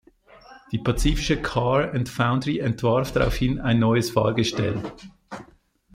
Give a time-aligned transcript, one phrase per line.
[0.71, 4.81] Die Pacific Car and Foundry entwarf daraufhin ein neues Fahrgestell.